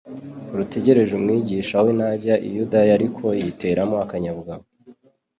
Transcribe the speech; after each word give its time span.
rutegereje 0.57 1.13
Umwigisha 1.15 1.75
we 1.85 1.91
najya 1.99 2.33
i 2.47 2.49
Yudaya, 2.55 2.91
ariko 2.97 3.23
yiteramo 3.39 3.95
akanyabugabo, 4.05 4.63